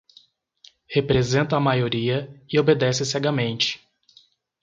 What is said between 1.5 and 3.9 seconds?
a maioria e obedece cegamente.